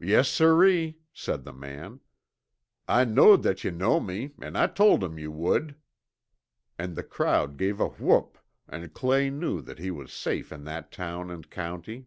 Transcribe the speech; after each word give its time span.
"Yes 0.00 0.30
siree!" 0.30 0.96
said 1.12 1.44
the 1.44 1.52
man, 1.52 2.00
"I 2.88 3.04
knowed 3.04 3.42
that 3.42 3.62
ye 3.62 3.70
know 3.70 4.00
me, 4.00 4.30
'n 4.40 4.56
I 4.56 4.68
told 4.68 5.04
'em 5.04 5.18
you 5.18 5.30
would." 5.30 5.74
And 6.78 6.96
the 6.96 7.02
crowd 7.02 7.58
gave 7.58 7.78
a 7.78 7.88
whoop, 7.88 8.38
and 8.66 8.94
Clay 8.94 9.28
knew 9.28 9.60
that 9.60 9.78
he 9.78 9.90
was 9.90 10.14
safe 10.14 10.50
in 10.50 10.64
that 10.64 10.90
town 10.90 11.30
and 11.30 11.50
county. 11.50 12.06